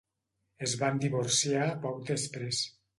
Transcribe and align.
Es 0.69 0.73
van 0.79 0.97
divorciar 1.05 1.69
poc 1.87 2.05
després. 2.13 2.69